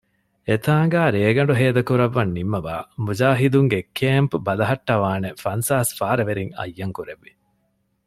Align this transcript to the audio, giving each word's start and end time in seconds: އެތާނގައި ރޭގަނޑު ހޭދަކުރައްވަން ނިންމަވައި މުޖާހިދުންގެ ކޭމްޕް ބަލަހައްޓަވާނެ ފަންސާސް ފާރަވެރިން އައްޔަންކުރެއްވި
އެތާނގައި 0.47 1.11
ރޭގަނޑު 1.15 1.53
ހޭދަކުރައްވަން 1.59 2.31
ނިންމަވައި 2.35 2.85
މުޖާހިދުންގެ 3.03 3.79
ކޭމްޕް 3.97 4.35
ބަލަހައްޓަވާނެ 4.45 5.29
ފަންސާސް 5.43 5.91
ފާރަވެރިން 5.99 6.51
އައްޔަންކުރެއްވި 6.57 7.31